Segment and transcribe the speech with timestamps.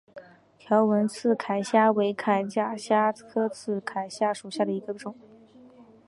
[0.57, 5.13] 条纹刺铠虾为铠甲虾科刺铠虾属下的一个种。